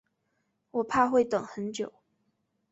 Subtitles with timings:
[0.71, 1.93] 我怕会等很久